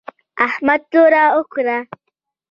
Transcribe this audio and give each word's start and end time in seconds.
احمد 0.47 0.81
توره 0.91 1.23
وکړه 1.37 1.77